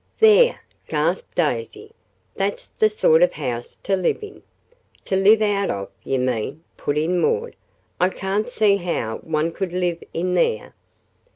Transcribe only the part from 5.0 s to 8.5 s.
"To live out of, you mean," put in Maud. "I can't